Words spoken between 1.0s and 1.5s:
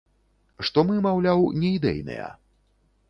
маўляў,